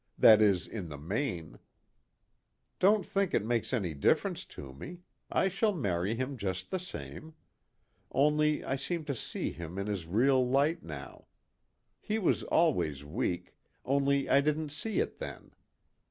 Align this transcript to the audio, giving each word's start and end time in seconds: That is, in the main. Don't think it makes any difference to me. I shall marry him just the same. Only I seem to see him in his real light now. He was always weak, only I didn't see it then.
That 0.17 0.41
is, 0.41 0.65
in 0.65 0.89
the 0.89 0.97
main. 0.97 1.59
Don't 2.79 3.05
think 3.05 3.35
it 3.35 3.45
makes 3.45 3.71
any 3.71 3.93
difference 3.93 4.45
to 4.45 4.73
me. 4.73 5.01
I 5.29 5.47
shall 5.47 5.73
marry 5.75 6.15
him 6.15 6.37
just 6.37 6.71
the 6.71 6.79
same. 6.79 7.35
Only 8.09 8.65
I 8.65 8.77
seem 8.77 9.05
to 9.05 9.13
see 9.13 9.51
him 9.51 9.77
in 9.77 9.85
his 9.85 10.07
real 10.07 10.43
light 10.43 10.81
now. 10.81 11.25
He 11.99 12.17
was 12.17 12.41
always 12.45 13.03
weak, 13.05 13.53
only 13.85 14.27
I 14.27 14.41
didn't 14.41 14.69
see 14.69 14.99
it 14.99 15.19
then. 15.19 15.51